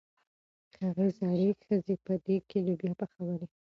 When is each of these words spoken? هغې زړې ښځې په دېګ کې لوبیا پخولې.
هغې 0.81 1.07
زړې 1.17 1.49
ښځې 1.63 1.95
په 2.05 2.13
دېګ 2.25 2.43
کې 2.49 2.59
لوبیا 2.65 2.91
پخولې. 2.99 3.45